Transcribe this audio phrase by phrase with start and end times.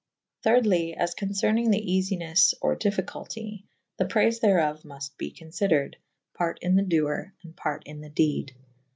[0.43, 6.33] Thyrdely as concernynge the easines or difificulti / the praife therof mufte be confydered /
[6.39, 8.55] part in the doer / part in the dede.